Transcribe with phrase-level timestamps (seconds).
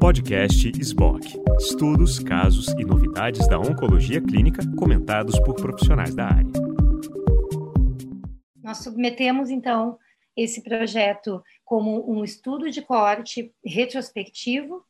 [0.00, 1.26] Podcast SBOC.
[1.58, 6.52] Estudos, casos e novidades da oncologia clínica comentados por profissionais da área.
[8.62, 9.98] Nós submetemos, então,
[10.36, 14.82] esse projeto como um estudo de corte retrospectivo,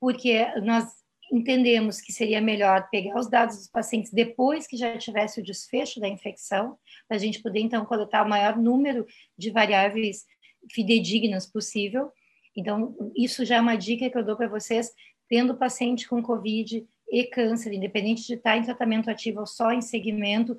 [0.00, 0.84] porque nós
[1.32, 6.00] entendemos que seria melhor pegar os dados dos pacientes depois que já tivesse o desfecho
[6.00, 9.06] da infecção, para a gente poder, então, coletar o maior número
[9.36, 10.24] de variáveis
[10.70, 12.10] fidedignas possível.
[12.56, 14.92] Então, isso já é uma dica que eu dou para vocês,
[15.28, 19.80] tendo paciente com COVID e câncer, independente de estar em tratamento ativo ou só em
[19.80, 20.56] segmento,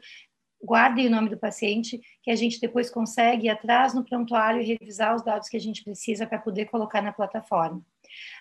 [0.63, 4.65] guardem o nome do paciente, que a gente depois consegue ir atrás no prontuário e
[4.65, 7.85] revisar os dados que a gente precisa para poder colocar na plataforma.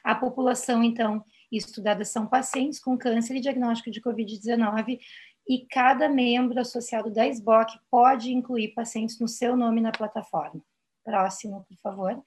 [0.02, 4.98] A população, então, estudada são pacientes com câncer e diagnóstico de Covid-19
[5.46, 10.62] e cada membro associado da SBOC pode incluir pacientes no seu nome na plataforma.
[11.04, 12.22] Próximo, por favor.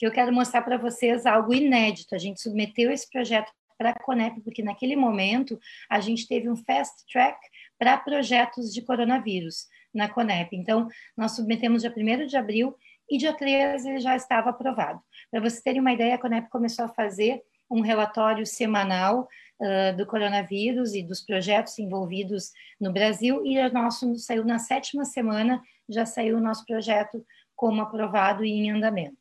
[0.00, 2.14] Que eu quero mostrar para vocês algo inédito.
[2.14, 6.56] A gente submeteu esse projeto para a Conep, porque naquele momento a gente teve um
[6.56, 7.38] fast track
[7.78, 10.56] para projetos de coronavírus na Conep.
[10.56, 12.74] Então, nós submetemos dia 1 de abril
[13.10, 15.02] e dia 13 ele já estava aprovado.
[15.30, 19.28] Para vocês terem uma ideia, a Conep começou a fazer um relatório semanal
[19.60, 25.04] uh, do coronavírus e dos projetos envolvidos no Brasil, e o nosso saiu na sétima
[25.04, 27.22] semana, já saiu o nosso projeto
[27.54, 29.19] como aprovado e em andamento.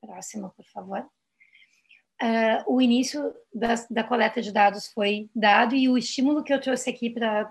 [0.00, 1.06] Próxima, por favor.
[2.22, 6.60] Uh, o início da, da, coleta de dados foi dado e o estímulo que eu
[6.60, 7.50] trouxe aqui para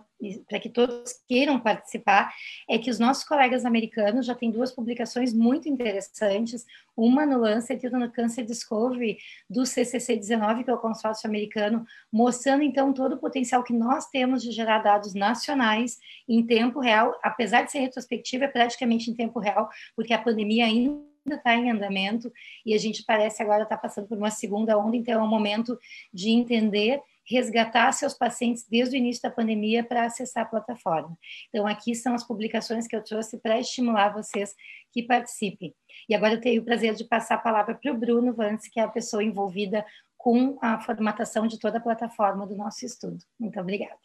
[0.61, 2.31] que todos queiram participar
[2.69, 7.81] é que os nossos colegas americanos já têm duas publicações muito interessantes, uma no Lancet
[7.81, 9.17] e outra no Cancer Discovery
[9.50, 14.44] do CCC19, que é o consórcio americano, mostrando então todo o potencial que nós temos
[14.44, 15.97] de gerar dados nacionais
[16.28, 20.66] em tempo real, apesar de ser retrospectiva, é praticamente em tempo real, porque a pandemia
[20.66, 22.31] ainda ainda está em andamento
[22.66, 25.28] e a gente parece agora estar tá passando por uma segunda onda, então é um
[25.28, 25.78] momento
[26.14, 31.17] de entender, resgatar seus pacientes desde o início da pandemia para acessar a plataforma.
[31.50, 34.56] Então, aqui são as publicações que eu trouxe para estimular vocês
[34.91, 35.74] que participem.
[36.07, 38.80] E agora eu tenho o prazer de passar a palavra para o Bruno Vance, que
[38.80, 39.86] é a pessoa envolvida
[40.18, 43.19] com a formatação de toda a plataforma do nosso estudo.
[43.40, 43.97] Muito obrigada.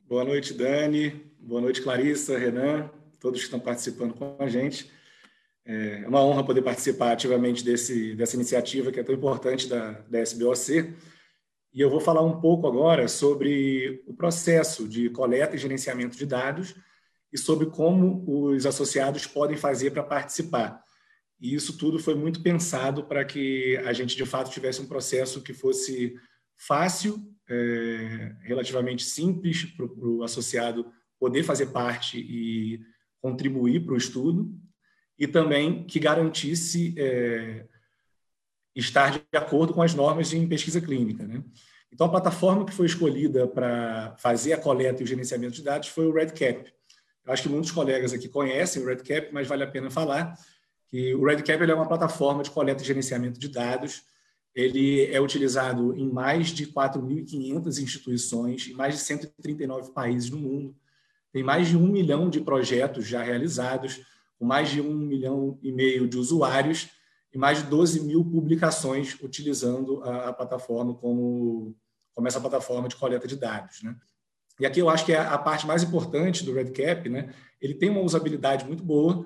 [0.00, 1.10] Boa noite, Dani.
[1.38, 2.90] Boa noite, Clarissa, Renan
[3.22, 4.90] todos que estão participando com a gente.
[5.64, 10.20] É uma honra poder participar ativamente desse, dessa iniciativa que é tão importante da, da
[10.20, 10.92] SBOC.
[11.72, 16.26] E eu vou falar um pouco agora sobre o processo de coleta e gerenciamento de
[16.26, 16.74] dados
[17.32, 20.82] e sobre como os associados podem fazer para participar.
[21.40, 25.40] E isso tudo foi muito pensado para que a gente, de fato, tivesse um processo
[25.40, 26.14] que fosse
[26.56, 27.18] fácil,
[27.48, 32.80] é, relativamente simples para o associado poder fazer parte e
[33.22, 34.52] contribuir para o estudo
[35.18, 37.64] e também que garantisse é,
[38.74, 41.24] estar de acordo com as normas em pesquisa clínica.
[41.24, 41.42] Né?
[41.92, 45.88] Então, a plataforma que foi escolhida para fazer a coleta e o gerenciamento de dados
[45.88, 46.72] foi o RedCap.
[47.24, 50.34] Eu acho que muitos colegas aqui conhecem o RedCap, mas vale a pena falar
[50.88, 54.02] que o RedCap é uma plataforma de coleta e gerenciamento de dados.
[54.54, 60.74] Ele é utilizado em mais de 4.500 instituições, em mais de 139 países no mundo.
[61.32, 64.00] Tem mais de um milhão de projetos já realizados,
[64.38, 66.90] com mais de um milhão e meio de usuários
[67.32, 71.74] e mais de 12 mil publicações utilizando a, a plataforma como,
[72.12, 73.82] como essa plataforma de coleta de dados.
[73.82, 73.96] Né?
[74.60, 77.32] E aqui eu acho que é a parte mais importante do RedCap, né?
[77.60, 79.24] ele tem uma usabilidade muito boa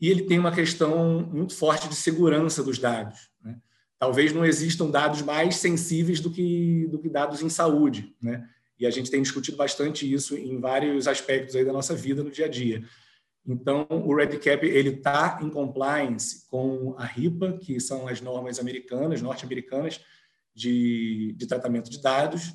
[0.00, 3.30] e ele tem uma questão muito forte de segurança dos dados.
[3.42, 3.56] Né?
[3.98, 8.14] Talvez não existam dados mais sensíveis do que, do que dados em saúde.
[8.20, 8.46] Né?
[8.78, 12.30] E a gente tem discutido bastante isso em vários aspectos aí da nossa vida no
[12.30, 12.84] dia a dia.
[13.46, 20.00] Então, o REDCap está em compliance com a RIPA, que são as normas americanas, norte-americanas,
[20.54, 22.52] de, de tratamento de dados,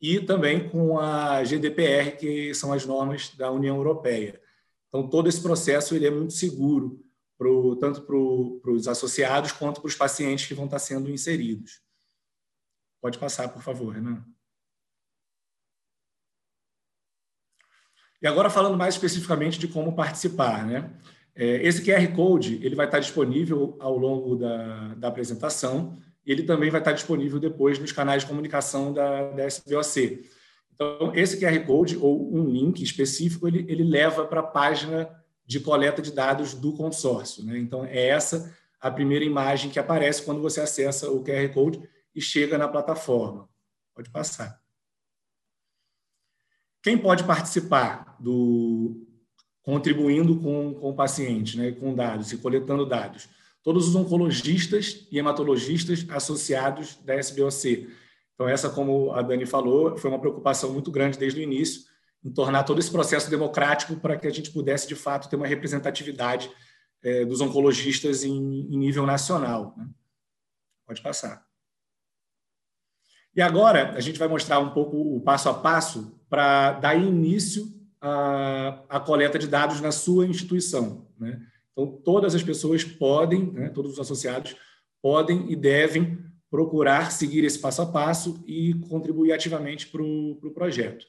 [0.00, 4.40] e também com a GDPR, que são as normas da União Europeia.
[4.88, 7.00] Então, todo esse processo ele é muito seguro,
[7.38, 11.80] pro, tanto para os associados quanto para os pacientes que vão estar sendo inseridos.
[13.00, 14.24] Pode passar, por favor, Renan.
[18.24, 20.90] E agora falando mais especificamente de como participar, né?
[21.36, 26.44] É, esse QR Code ele vai estar disponível ao longo da, da apresentação e ele
[26.44, 30.24] também vai estar disponível depois nos canais de comunicação da, da SBOC.
[30.72, 35.06] Então, esse QR Code ou um link específico, ele, ele leva para a página
[35.44, 37.44] de coleta de dados do consórcio.
[37.44, 37.58] Né?
[37.58, 41.82] Então, é essa a primeira imagem que aparece quando você acessa o QR Code
[42.14, 43.46] e chega na plataforma.
[43.94, 44.63] Pode passar.
[46.84, 49.04] Quem pode participar do
[49.62, 53.28] contribuindo com, com o paciente, né, com dados e coletando dados?
[53.64, 57.88] todos os oncologistas e hematologistas associados da SBOC.
[58.34, 61.82] Então, essa, como a Dani falou, foi uma preocupação muito grande desde o início,
[62.22, 65.46] em tornar todo esse processo democrático para que a gente pudesse, de fato, ter uma
[65.46, 66.50] representatividade
[67.02, 69.74] é, dos oncologistas em, em nível nacional.
[69.78, 69.88] Né?
[70.86, 71.46] Pode passar.
[73.34, 77.72] E agora a gente vai mostrar um pouco o passo a passo para dar início
[78.00, 81.06] à, à, coleta de dados na sua instituição.
[81.18, 81.40] Né?
[81.72, 84.56] Então, todas as pessoas podem, né, todos os associados,
[85.02, 86.18] podem e devem
[86.50, 91.04] procurar seguir esse passo a passo e contribuir ativamente para o pro projeto.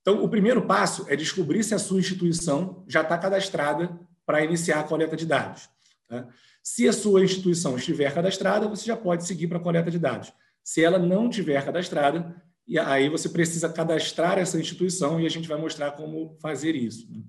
[0.00, 4.80] Então, o primeiro passo é descobrir se a sua instituição já está cadastrada para iniciar
[4.80, 5.68] a coleta de dados.
[6.08, 6.26] Tá?
[6.62, 10.32] Se a sua instituição estiver cadastrada, você já pode seguir para a coleta de dados.
[10.64, 12.34] Se ela não tiver cadastrada,
[12.66, 17.10] e aí você precisa cadastrar essa instituição e a gente vai mostrar como fazer isso.
[17.10, 17.22] Né?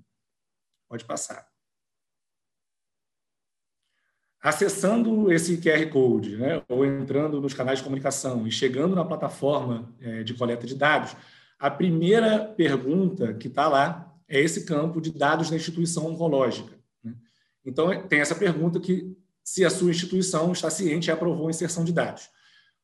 [0.88, 1.46] Pode passar.
[4.40, 9.94] Acessando esse QR Code, né, ou entrando nos canais de comunicação e chegando na plataforma
[10.00, 11.16] é, de coleta de dados,
[11.58, 16.78] a primeira pergunta que está lá é esse campo de dados da instituição oncológica.
[17.02, 17.14] Né?
[17.64, 21.84] Então, tem essa pergunta que se a sua instituição está ciente e aprovou a inserção
[21.84, 22.28] de dados.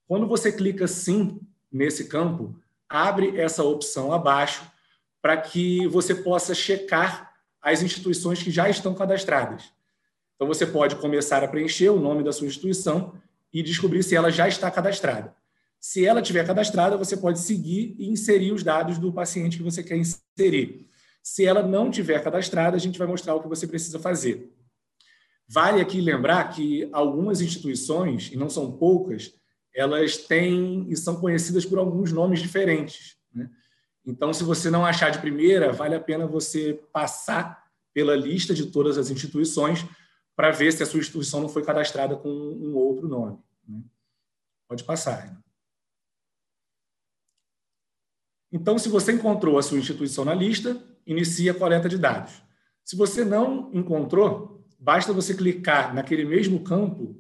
[0.07, 1.41] Quando você clica sim
[1.73, 2.55] nesse campo,
[2.89, 4.65] abre essa opção abaixo
[5.23, 7.33] para que você possa checar
[7.63, 9.73] as instituições que já estão cadastradas.
[10.35, 13.15] Então, você pode começar a preencher o nome da sua instituição
[13.53, 15.35] e descobrir se ela já está cadastrada.
[15.79, 19.83] Se ela tiver cadastrada, você pode seguir e inserir os dados do paciente que você
[19.83, 20.87] quer inserir.
[21.23, 24.51] Se ela não tiver cadastrada, a gente vai mostrar o que você precisa fazer.
[25.47, 29.35] Vale aqui lembrar que algumas instituições, e não são poucas,
[29.75, 33.17] elas têm e são conhecidas por alguns nomes diferentes.
[33.33, 33.51] Né?
[34.05, 38.67] Então, se você não achar de primeira, vale a pena você passar pela lista de
[38.67, 39.85] todas as instituições
[40.35, 43.39] para ver se a sua instituição não foi cadastrada com um outro nome.
[43.67, 43.83] Né?
[44.69, 45.39] Pode passar.
[48.53, 52.43] Então, se você encontrou a sua instituição na lista, inicie a coleta de dados.
[52.85, 57.17] Se você não encontrou, basta você clicar naquele mesmo campo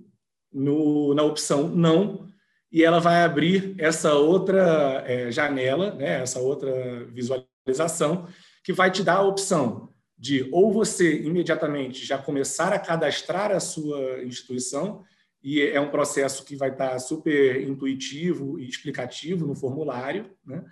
[0.53, 2.30] no, na opção Não
[2.72, 8.28] e ela vai abrir essa outra é, janela, né, essa outra visualização,
[8.62, 13.58] que vai te dar a opção de ou você imediatamente já começar a cadastrar a
[13.58, 15.02] sua instituição,
[15.43, 20.62] e é um processo que vai estar super intuitivo e explicativo no formulário, né?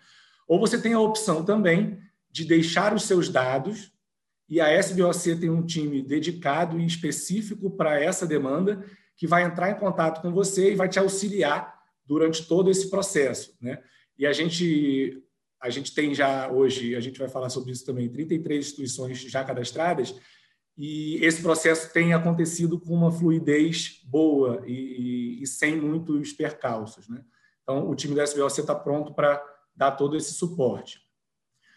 [0.46, 1.98] ou você tem a opção também
[2.30, 3.90] de deixar os seus dados,
[4.48, 8.84] e a SBOC tem um time dedicado e específico para essa demanda,
[9.16, 11.77] que vai entrar em contato com você e vai te auxiliar
[12.08, 13.54] durante todo esse processo.
[13.60, 13.80] Né?
[14.18, 15.22] E a gente,
[15.60, 19.44] a gente tem já hoje, a gente vai falar sobre isso também, 33 instituições já
[19.44, 20.14] cadastradas,
[20.76, 27.08] e esse processo tem acontecido com uma fluidez boa e, e, e sem muitos percalços.
[27.08, 27.22] Né?
[27.62, 29.44] Então, o time da SBOC está pronto para
[29.76, 31.00] dar todo esse suporte.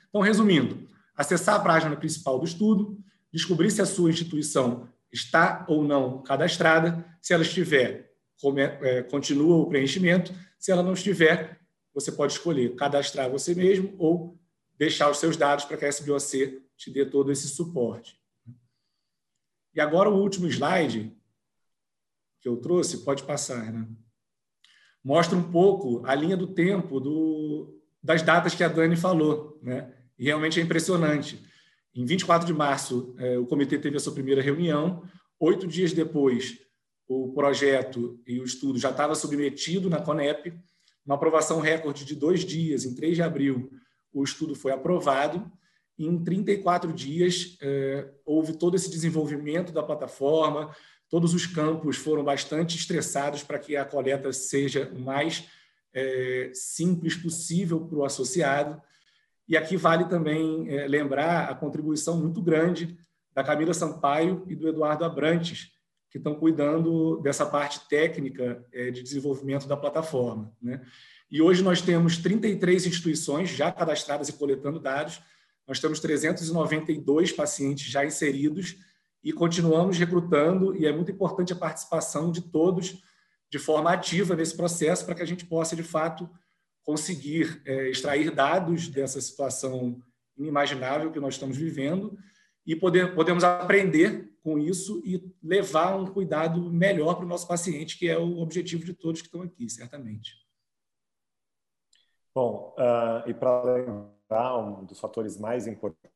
[0.07, 2.97] Então, resumindo, acessar a página principal do estudo,
[3.33, 8.10] descobrir se a sua instituição está ou não cadastrada, se ela estiver,
[9.09, 10.33] continua o preenchimento.
[10.57, 11.59] Se ela não estiver,
[11.93, 14.39] você pode escolher cadastrar você mesmo ou
[14.77, 18.19] deixar os seus dados para que a SBOC te dê todo esse suporte.
[19.73, 21.15] E agora o último slide
[22.41, 23.87] que eu trouxe, pode passar, né?
[25.03, 29.93] Mostra um pouco a linha do tempo do, das datas que a Dani falou, né?
[30.17, 31.43] E realmente é impressionante.
[31.93, 35.03] Em 24 de março, é, o comitê teve a sua primeira reunião.
[35.39, 36.57] Oito dias depois,
[37.13, 40.53] o projeto e o estudo já estava submetido na CONEP,
[41.05, 43.69] uma aprovação recorde de dois dias, em 3 de abril,
[44.13, 45.51] o estudo foi aprovado.
[45.99, 50.73] Em 34 dias, eh, houve todo esse desenvolvimento da plataforma,
[51.09, 55.49] todos os campos foram bastante estressados para que a coleta seja o mais
[55.93, 58.81] eh, simples possível para o associado.
[59.49, 62.97] E aqui vale também eh, lembrar a contribuição muito grande
[63.33, 65.70] da Camila Sampaio e do Eduardo Abrantes,
[66.11, 70.53] que estão cuidando dessa parte técnica é, de desenvolvimento da plataforma.
[70.61, 70.81] Né?
[71.31, 75.21] E hoje nós temos 33 instituições já cadastradas e coletando dados,
[75.65, 78.75] nós temos 392 pacientes já inseridos
[79.23, 83.01] e continuamos recrutando, e é muito importante a participação de todos
[83.49, 86.29] de forma ativa nesse processo para que a gente possa, de fato,
[86.83, 90.01] conseguir é, extrair dados dessa situação
[90.37, 92.17] inimaginável que nós estamos vivendo
[92.65, 97.97] e poder, podemos aprender com isso e levar um cuidado melhor para o nosso paciente,
[97.97, 100.41] que é o objetivo de todos que estão aqui, certamente.
[102.33, 106.11] Bom, uh, e para lembrar, um dos fatores mais importantes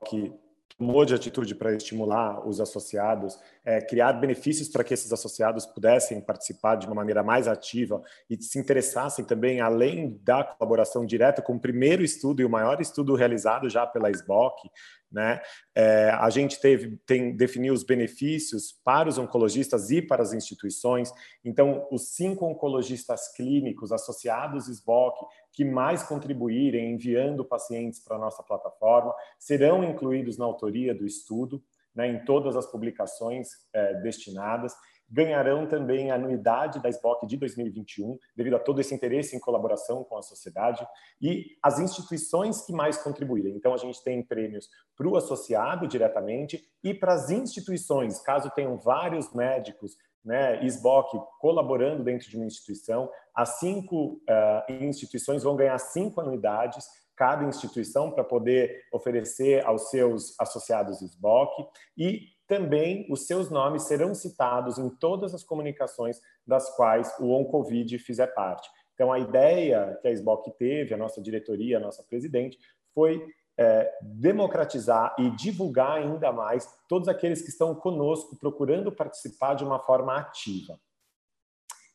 [0.00, 0.45] que
[0.78, 6.20] tomou de atitude para estimular os associados, é, criar benefícios para que esses associados pudessem
[6.20, 11.54] participar de uma maneira mais ativa e se interessassem também, além da colaboração direta com
[11.54, 14.68] o primeiro estudo e o maior estudo realizado já pela SBOC,
[15.16, 15.40] né?
[15.74, 21.10] É, a gente teve, tem definiu os benefícios para os oncologistas e para as instituições.
[21.42, 28.42] Então, os cinco oncologistas clínicos associados SBOC que mais contribuírem enviando pacientes para a nossa
[28.42, 34.74] plataforma serão incluídos na autoria do estudo, né, em todas as publicações é, destinadas
[35.08, 40.02] ganharão também a anuidade da SBOC de 2021, devido a todo esse interesse em colaboração
[40.04, 40.86] com a sociedade
[41.20, 43.54] e as instituições que mais contribuírem.
[43.54, 48.76] Então, a gente tem prêmios para o associado diretamente e para as instituições, caso tenham
[48.76, 55.78] vários médicos né, SBOC colaborando dentro de uma instituição, as cinco uh, instituições vão ganhar
[55.78, 56.84] cinco anuidades
[57.16, 64.14] cada instituição para poder oferecer aos seus associados SBOC e também os seus nomes serão
[64.14, 68.68] citados em todas as comunicações das quais o Oncovid fizer parte.
[68.94, 72.58] Então, a ideia que a SBOC teve, a nossa diretoria, a nossa presidente,
[72.94, 73.22] foi
[73.58, 79.78] é, democratizar e divulgar ainda mais todos aqueles que estão conosco procurando participar de uma
[79.78, 80.78] forma ativa.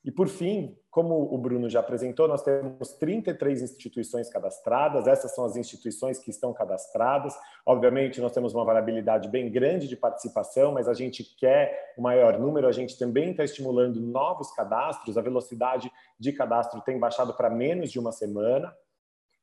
[0.04, 5.46] E, por fim, como o Bruno já apresentou, nós temos 33 instituições cadastradas, essas são
[5.46, 7.38] as instituições que estão cadastradas.
[7.64, 12.40] Obviamente, nós temos uma variabilidade bem grande de participação, mas a gente quer o maior
[12.40, 17.50] número, a gente também está estimulando novos cadastros, a velocidade de cadastro tem baixado para
[17.50, 18.76] menos de uma semana.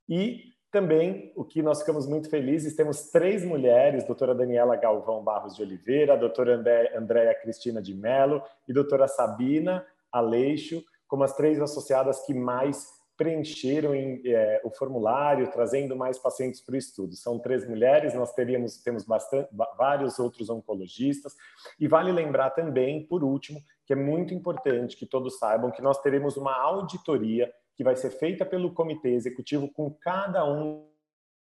[0.09, 5.55] E também, o que nós ficamos muito felizes, temos três mulheres, doutora Daniela Galvão Barros
[5.55, 6.61] de Oliveira, doutora
[6.97, 13.95] Andréa Cristina de Mello e doutora Sabina Aleixo como as três associadas que mais preencheram
[13.97, 17.17] em, é, o formulário, trazendo mais pacientes para o estudo.
[17.17, 21.35] São três mulheres, nós teríamos temos bastante, vários outros oncologistas.
[21.81, 26.01] E vale lembrar também, por último, que é muito importante que todos saibam que nós
[26.01, 30.88] teremos uma auditoria que vai ser feita pelo comitê executivo com cada um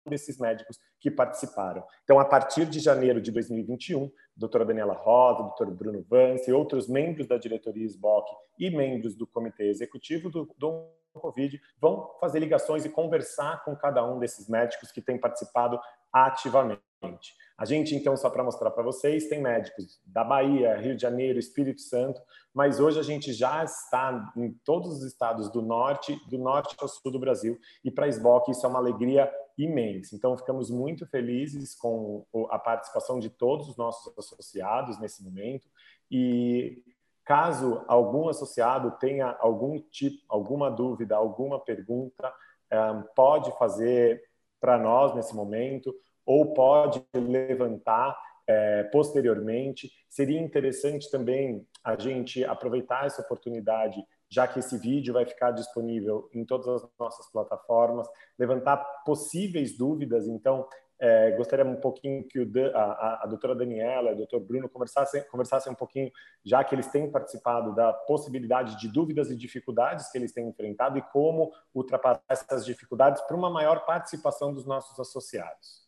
[0.05, 1.83] desses médicos que participaram.
[2.03, 6.53] Então, a partir de janeiro de 2021, a doutora Daniela Rosa, doutor Bruno Vance e
[6.53, 8.29] outros membros da diretoria SBOC
[8.59, 14.03] e membros do comitê executivo do, do Covid vão fazer ligações e conversar com cada
[14.03, 15.79] um desses médicos que têm participado
[16.11, 16.81] ativamente.
[17.57, 21.37] A gente, então, só para mostrar para vocês, tem médicos da Bahia, Rio de Janeiro,
[21.37, 22.21] Espírito Santo,
[22.53, 26.87] mas hoje a gente já está em todos os estados do norte, do norte ao
[26.87, 30.15] sul do Brasil, e para a SBOC isso é uma alegria imensa.
[30.15, 35.69] Então, ficamos muito felizes com a participação de todos os nossos associados nesse momento,
[36.09, 36.83] e
[37.23, 42.33] caso algum associado tenha algum tipo, alguma dúvida, alguma pergunta,
[42.69, 44.21] eh, pode fazer
[44.59, 45.93] para nós nesse momento,
[46.25, 49.91] ou pode levantar é, posteriormente.
[50.09, 56.29] Seria interessante também a gente aproveitar essa oportunidade, já que esse vídeo vai ficar disponível
[56.33, 60.27] em todas as nossas plataformas, levantar possíveis dúvidas.
[60.27, 60.67] Então,
[60.99, 65.21] é, gostaria um pouquinho que o, a, a, doutora Daniela e o doutor Bruno conversassem,
[65.29, 66.09] conversassem um pouquinho,
[66.45, 70.97] já que eles têm participado da possibilidade de dúvidas e dificuldades que eles têm enfrentado
[70.97, 75.82] e como ultrapassar essas dificuldades para uma maior participação dos nossos associados.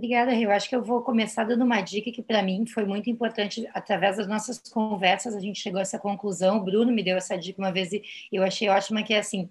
[0.00, 0.50] Obrigada, Rio.
[0.50, 3.68] Acho que eu vou começar dando uma dica que para mim foi muito importante.
[3.74, 6.56] Através das nossas conversas, a gente chegou a essa conclusão.
[6.56, 8.02] O Bruno me deu essa dica uma vez e
[8.32, 9.50] eu achei ótima, que é assim,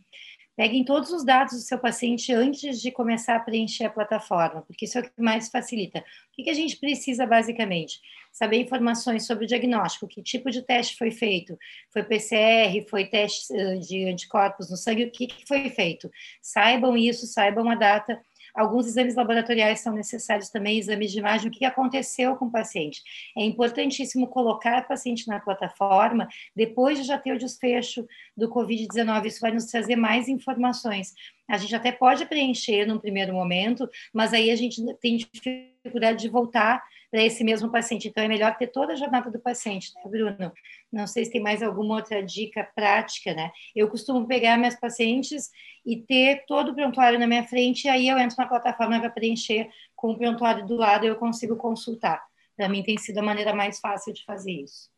[0.57, 4.85] peguem todos os dados do seu paciente antes de começar a preencher a plataforma, porque
[4.85, 5.99] isso é o que mais facilita.
[5.99, 8.01] O que a gente precisa, basicamente?
[8.31, 11.55] Saber informações sobre o diagnóstico, que tipo de teste foi feito,
[11.93, 16.09] foi PCR, foi teste eh, de anticorpos no sangue, o que foi feito.
[16.41, 18.19] Saibam isso, saibam a data,
[18.59, 23.01] Alguns exames laboratoriais são necessários também, exames de imagem, o que aconteceu com o paciente.
[23.37, 29.27] É importantíssimo colocar o paciente na plataforma depois de já ter o desfecho do Covid-19.
[29.27, 31.13] Isso vai nos trazer mais informações.
[31.49, 36.27] A gente até pode preencher num primeiro momento, mas aí a gente tem dificuldade de
[36.27, 38.07] voltar para esse mesmo paciente.
[38.07, 40.53] Então, é melhor ter toda a jornada do paciente, né, Bruno?
[40.91, 43.51] Não sei se tem mais alguma outra dica prática, né?
[43.75, 45.49] Eu costumo pegar minhas pacientes
[45.85, 49.09] e ter todo o prontuário na minha frente, e aí eu entro na plataforma para
[49.09, 52.23] preencher com o prontuário do lado e eu consigo consultar.
[52.55, 54.89] Para mim tem sido a maneira mais fácil de fazer isso.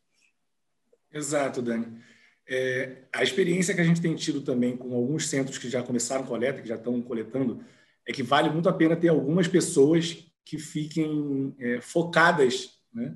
[1.12, 2.00] Exato, Dani.
[2.48, 6.26] É, a experiência que a gente tem tido também com alguns centros que já começaram
[6.26, 7.64] coleta, que já estão coletando,
[8.06, 13.14] é que vale muito a pena ter algumas pessoas que fiquem é, focadas né,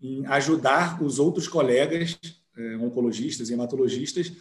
[0.00, 2.18] em ajudar os outros colegas
[2.56, 4.32] é, oncologistas e hematologistas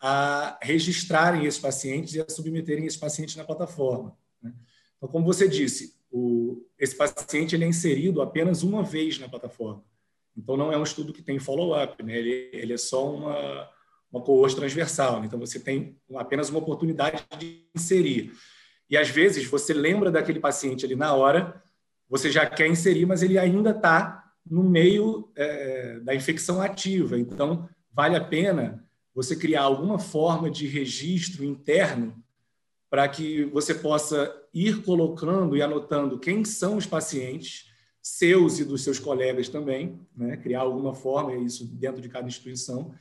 [0.00, 4.16] a registrarem esses pacientes e a submeterem esses pacientes na plataforma.
[4.40, 4.54] Né?
[4.96, 9.84] Então, como você disse, o, esse paciente ele é inserido apenas uma vez na plataforma.
[10.36, 12.16] Então, não é um estudo que tem follow-up, né?
[12.16, 13.68] ele, ele, é só uma,
[14.12, 15.20] uma coorte transversal.
[15.20, 15.26] Né?
[15.26, 18.32] Então, você tem apenas uma oportunidade de inserir.
[18.88, 21.60] E, às vezes, você lembra daquele paciente ali na hora,
[22.08, 27.18] você já quer inserir, mas ele ainda está no meio é, da infecção ativa.
[27.18, 28.84] Então, vale a pena
[29.14, 32.16] você criar alguma forma de registro interno
[32.88, 37.66] para que você possa ir colocando e anotando quem são os pacientes,
[38.00, 40.36] seus e dos seus colegas também, né?
[40.36, 42.94] criar alguma forma, isso dentro de cada instituição,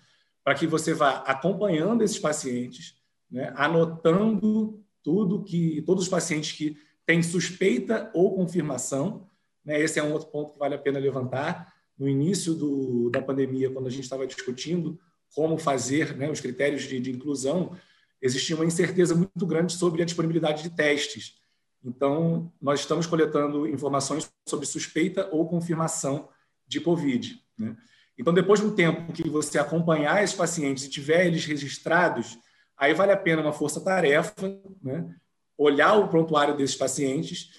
[0.44, 2.96] para que você vá acompanhando esses pacientes,
[3.32, 3.54] né?
[3.56, 6.76] anotando tudo que todos os pacientes que
[7.08, 9.28] têm suspeita ou confirmação,
[9.64, 9.82] né?
[9.82, 11.74] esse é um outro ponto que vale a pena levantar.
[11.98, 15.00] No início do, da pandemia, quando a gente estava discutindo
[15.34, 17.76] como fazer né, os critérios de, de inclusão,
[18.22, 21.38] existia uma incerteza muito grande sobre a disponibilidade de testes.
[21.84, 26.28] Então, nós estamos coletando informações sobre suspeita ou confirmação
[26.68, 27.42] de Covid.
[27.58, 27.76] Né?
[28.18, 32.38] Então, depois de um tempo que você acompanhar esses pacientes e tiver eles registrados,
[32.76, 35.16] aí vale a pena uma força-tarefa, né?
[35.58, 37.50] Olhar o prontuário desses pacientes.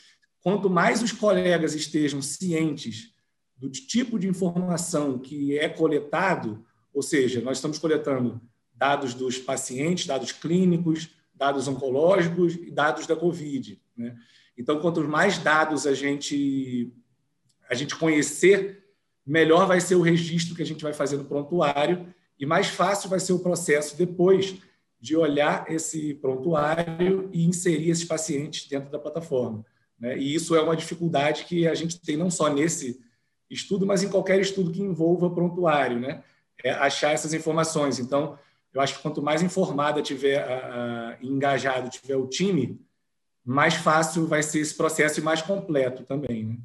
[0.41, 3.13] Quanto mais os colegas estejam cientes
[3.57, 6.65] do tipo de informação que é coletado,
[6.95, 8.41] ou seja, nós estamos coletando
[8.73, 13.81] dados dos pacientes, dados clínicos, dados oncológicos e dados da Covid.
[13.97, 14.17] Né?
[14.57, 16.93] Então, quanto mais dados a gente,
[17.69, 18.85] a gente conhecer,
[19.27, 23.11] melhor vai ser o registro que a gente vai fazer no prontuário e mais fácil
[23.11, 24.57] vai ser o processo depois
[25.01, 29.65] de olhar esse prontuário e inserir esses pacientes dentro da plataforma.
[29.99, 30.19] Né?
[30.19, 33.01] E isso é uma dificuldade que a gente tem não só nesse
[33.51, 36.23] estudo, mas em qualquer estudo que envolva prontuário, né?
[36.63, 37.99] É achar essas informações.
[37.99, 38.39] Então,
[38.75, 42.81] eu acho que quanto mais informada tiver, uh, engajado tiver o time,
[43.45, 46.45] mais fácil vai ser esse processo e mais completo também.
[46.45, 46.57] Né?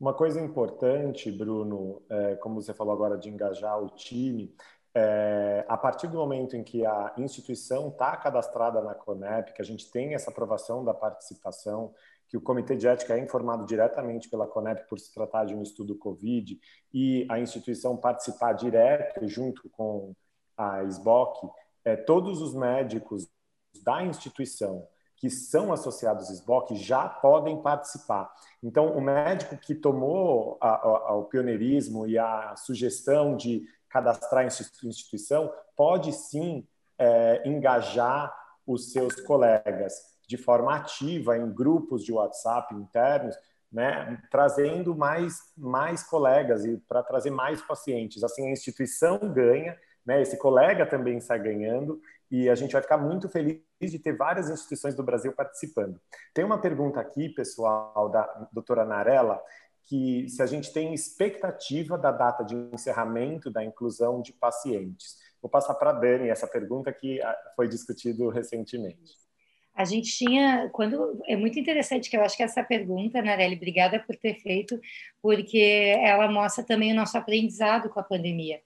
[0.00, 4.54] Uma coisa importante, Bruno, é, como você falou agora de engajar o time,
[4.94, 9.64] é, a partir do momento em que a instituição está cadastrada na CONEP, que a
[9.64, 11.92] gente tem essa aprovação da participação,
[12.28, 15.62] que o Comitê de Ética é informado diretamente pela CONEP por se tratar de um
[15.62, 16.58] estudo COVID
[16.92, 20.14] e a instituição participar direto junto com
[20.56, 21.48] a SBOC,
[21.84, 23.28] é, todos os médicos
[23.82, 28.32] da instituição que são associados à SBOC já podem participar.
[28.62, 34.48] Então, o médico que tomou a, a, o pioneirismo e a sugestão de cadastrar em
[34.88, 36.66] instituição pode sim
[36.98, 38.34] é, engajar
[38.66, 39.94] os seus colegas
[40.26, 43.34] de forma ativa em grupos de WhatsApp internos,
[43.72, 48.22] né, trazendo mais, mais colegas e para trazer mais pacientes.
[48.22, 49.76] Assim, a instituição ganha
[50.08, 50.22] né?
[50.22, 54.48] Esse colega também está ganhando e a gente vai ficar muito feliz de ter várias
[54.48, 56.00] instituições do Brasil participando.
[56.32, 59.38] Tem uma pergunta aqui, pessoal, da doutora Narella,
[59.88, 65.16] que se a gente tem expectativa da data de encerramento da inclusão de pacientes.
[65.40, 69.16] Vou passar para a Dani essa pergunta que ah, foi discutido recentemente.
[69.74, 74.00] A gente tinha, quando é muito interessante que eu acho que essa pergunta, Narelli, obrigada
[74.00, 74.78] por ter feito,
[75.22, 78.60] porque ela mostra também o nosso aprendizado com a pandemia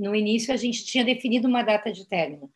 [0.00, 2.50] no início a gente tinha definido uma data de término.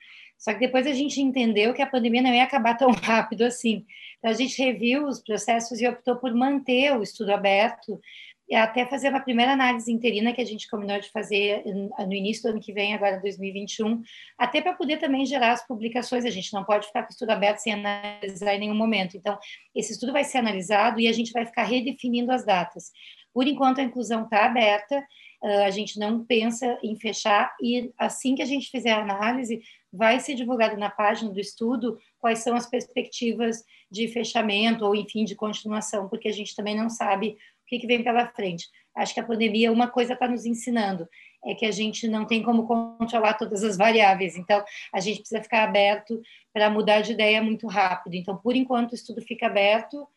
[0.45, 3.87] Só que depois a gente entendeu que a pandemia não ia acabar tão rápido assim.
[4.19, 7.99] Então a gente reviu os processos e optou por manter o estudo aberto
[8.47, 12.43] e até fazer uma primeira análise interina que a gente combinou de fazer no início
[12.43, 14.03] do ano que vem, agora 2021,
[14.37, 16.27] até para poder também gerar as publicações.
[16.27, 19.17] A gente não pode ficar com o estudo aberto sem analisar em nenhum momento.
[19.17, 19.39] Então,
[19.75, 22.93] esse estudo vai ser analisado e a gente vai ficar redefinindo as datas.
[23.35, 25.05] Por enquanto, a inclusão está aberta,
[25.43, 29.61] a gente não pensa em fechar e assim que a gente fizer a análise,
[29.93, 35.25] vai ser divulgado na página do estudo quais são as perspectivas de fechamento ou, enfim,
[35.25, 38.69] de continuação, porque a gente também não sabe o que, vem pela frente.
[38.97, 41.07] Acho que a pandemia, uma coisa está nos ensinando,
[41.45, 45.43] é que a gente não tem como controlar todas as variáveis, então a gente precisa
[45.43, 48.15] ficar aberto para mudar de ideia muito rápido.
[48.15, 50.09] Então, por enquanto, o estudo fica aberto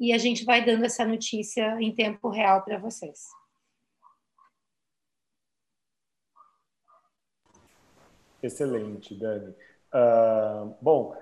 [0.00, 3.28] e a gente vai dando essa notícia em tempo real para vocês.
[8.42, 9.54] Excelente, Dani.
[9.92, 11.14] Uh, bom,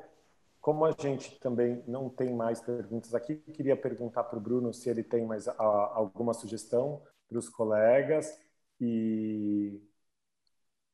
[0.61, 4.89] como a gente também não tem mais perguntas aqui, queria perguntar para o Bruno se
[4.89, 8.39] ele tem mais uh, alguma sugestão para os colegas
[8.81, 9.83] e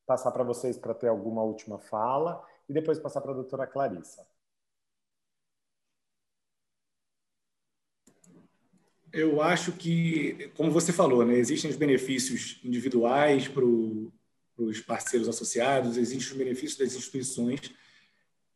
[0.07, 4.25] passar para vocês para ter alguma última fala e depois passar para a doutora Clarissa.
[9.15, 15.95] Eu acho que, como você falou, né, existem os benefícios individuais para os parceiros associados,
[15.95, 17.71] existem os benefícios das instituições.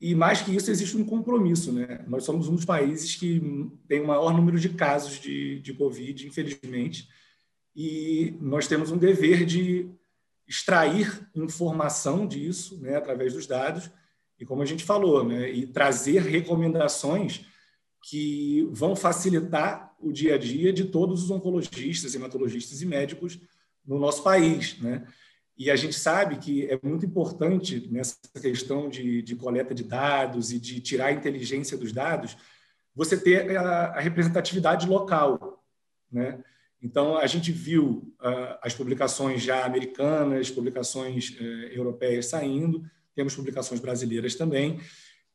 [0.02, 1.72] e mais que isso, existe um compromisso.
[1.72, 2.04] Né?
[2.10, 3.42] Nós somos um dos países que
[3.88, 7.08] tem o maior número de casos de, de Covid, infelizmente,
[7.74, 9.90] e nós temos um dever de
[10.46, 13.90] extrair informação disso, né, através dos dados,
[14.38, 17.46] e como a gente falou, né, e trazer recomendações
[18.02, 23.40] que vão facilitar o dia a dia de todos os oncologistas, hematologistas e médicos
[23.86, 25.06] no nosso país, né?
[25.58, 30.54] E a gente sabe que é muito importante nessa questão de, de coleta de dados
[30.54, 32.38] e de tirar a inteligência dos dados,
[32.96, 35.62] você ter a, a representatividade local,
[36.10, 36.42] né?
[36.82, 43.82] Então, a gente viu uh, as publicações já americanas, publicações uh, europeias saindo, temos publicações
[43.82, 44.80] brasileiras também,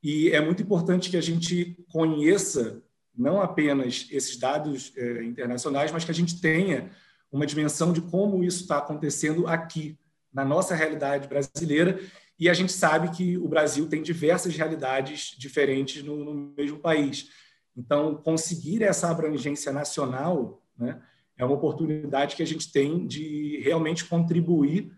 [0.03, 2.83] e é muito importante que a gente conheça
[3.16, 6.90] não apenas esses dados uh, internacionais, mas que a gente tenha
[7.31, 9.98] uma dimensão de como isso está acontecendo aqui,
[10.33, 12.00] na nossa realidade brasileira,
[12.38, 17.31] e a gente sabe que o Brasil tem diversas realidades diferentes no, no mesmo país.
[17.77, 21.00] Então, conseguir essa abrangência nacional né,
[21.37, 24.92] é uma oportunidade que a gente tem de realmente contribuir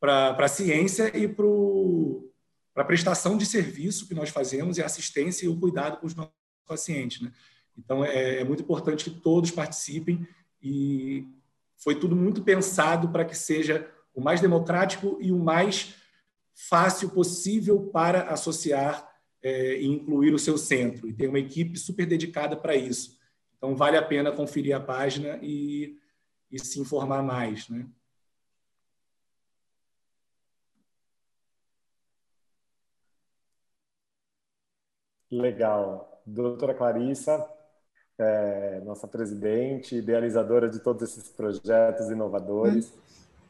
[0.00, 1.46] para a ciência e para
[2.76, 6.14] a prestação de serviço que nós fazemos e a assistência e o cuidado com os
[6.14, 6.32] nossos
[6.66, 7.20] pacientes.
[7.20, 7.32] Né?
[7.76, 10.26] Então, é, é muito importante que todos participem
[10.62, 11.26] e
[11.76, 15.94] foi tudo muito pensado para que seja o mais democrático e o mais
[16.54, 19.10] fácil possível para associar
[19.42, 21.08] é, e incluir o seu centro.
[21.08, 23.18] E tem uma equipe super dedicada para isso.
[23.56, 25.96] Então, vale a pena conferir a página e,
[26.50, 27.68] e se informar mais.
[27.68, 27.86] Né?
[35.30, 36.22] Legal.
[36.26, 37.48] Doutora Clarissa,
[38.18, 42.92] é, nossa presidente, idealizadora de todos esses projetos inovadores.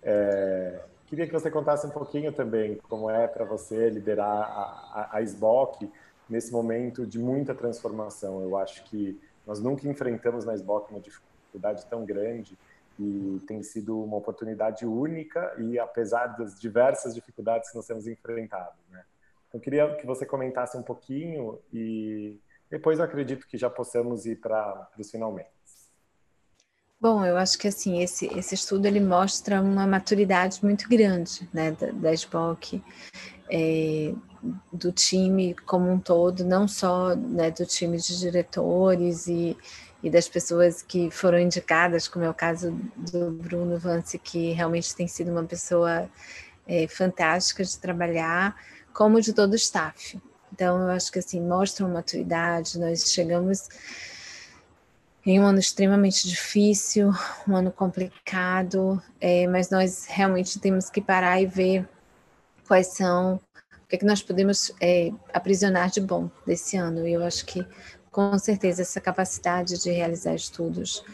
[0.03, 5.19] É, queria que você contasse um pouquinho também como é para você liderar a, a,
[5.19, 5.91] a SBOC
[6.29, 8.43] nesse momento de muita transformação.
[8.43, 12.57] Eu acho que nós nunca enfrentamos na SBOC uma dificuldade tão grande
[12.99, 18.77] e tem sido uma oportunidade única e apesar das diversas dificuldades que nós temos enfrentado,
[18.91, 19.03] né?
[19.49, 22.39] Então queria que você comentasse um pouquinho e
[22.73, 25.51] depois acredito que já possamos ir para os finalmente.
[26.99, 31.73] Bom, eu acho que assim esse, esse estudo ele mostra uma maturidade muito grande, né,
[31.73, 32.83] da, da SBOC,
[33.51, 34.15] é,
[34.73, 39.55] do time como um todo, não só né, do time de diretores e,
[40.03, 44.97] e das pessoas que foram indicadas, como é o caso do Bruno Vance, que realmente
[44.97, 46.09] tem sido uma pessoa
[46.67, 48.57] é, fantástica de trabalhar,
[48.95, 50.19] como de todo o staff.
[50.53, 52.79] Então, eu acho que assim mostra uma maturidade.
[52.79, 53.69] Nós chegamos
[55.25, 57.11] em um ano extremamente difícil,
[57.49, 61.89] um ano complicado, é, mas nós realmente temos que parar e ver
[62.67, 67.07] quais são, o que, é que nós podemos é, aprisionar de bom desse ano.
[67.07, 67.65] E eu acho que,
[68.11, 71.05] com certeza, essa capacidade de realizar estudos,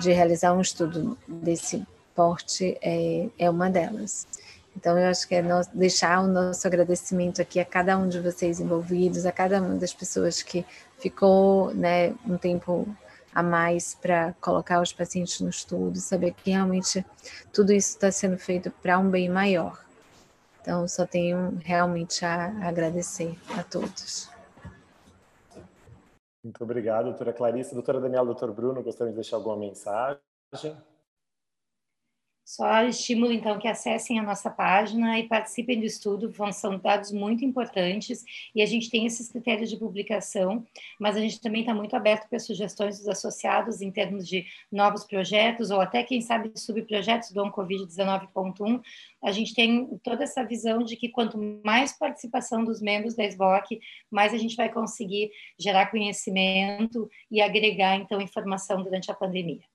[0.00, 4.26] de realizar um estudo desse porte é, é uma delas.
[4.76, 8.20] Então, eu acho que é nós, deixar o nosso agradecimento aqui a cada um de
[8.20, 10.66] vocês envolvidos, a cada uma das pessoas que
[10.98, 12.86] ficou né, um tempo
[13.34, 17.04] a mais para colocar os pacientes no estudo, saber que realmente
[17.52, 19.82] tudo isso está sendo feito para um bem maior.
[20.60, 24.30] Então, só tenho realmente a agradecer a todos.
[26.42, 27.74] Muito obrigado, doutora Clarissa.
[27.74, 30.20] Doutora Daniela, doutor Bruno, gostaria de deixar alguma mensagem?
[32.44, 37.42] Só estímulo, então, que acessem a nossa página e participem do estudo, são dados muito
[37.42, 38.22] importantes
[38.54, 40.62] e a gente tem esses critérios de publicação,
[41.00, 45.04] mas a gente também está muito aberto para sugestões dos associados em termos de novos
[45.04, 48.82] projetos ou até, quem sabe, subprojetos do OnCovid 19.1.
[49.22, 53.80] A gente tem toda essa visão de que quanto mais participação dos membros da SBOC,
[54.10, 59.73] mais a gente vai conseguir gerar conhecimento e agregar, então, informação durante a pandemia.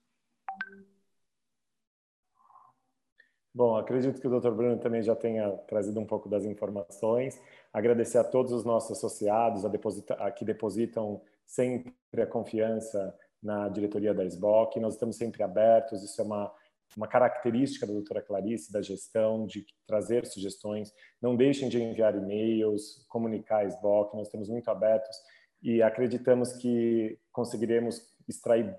[3.52, 4.52] Bom, acredito que o Dr.
[4.52, 7.40] Bruno também já tenha trazido um pouco das informações.
[7.72, 13.68] Agradecer a todos os nossos associados a deposita, a que depositam sempre a confiança na
[13.68, 14.78] diretoria da SBOC.
[14.78, 16.52] Nós estamos sempre abertos, isso é uma,
[16.96, 20.94] uma característica da doutora Clarice, da gestão, de trazer sugestões.
[21.20, 25.16] Não deixem de enviar e-mails, comunicar a SBOC, nós estamos muito abertos
[25.60, 28.78] e acreditamos que conseguiremos extrair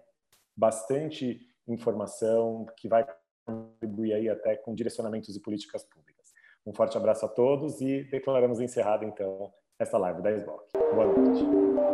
[0.55, 3.05] bastante informação que vai
[3.51, 6.31] contribuir aí até com direcionamentos e políticas públicas.
[6.65, 10.69] Um forte abraço a todos e declaramos encerrada então esta live da SBOC.
[10.93, 11.90] Boa noite.